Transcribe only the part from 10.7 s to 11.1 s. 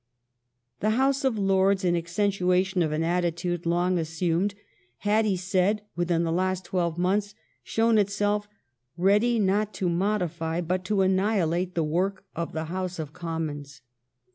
to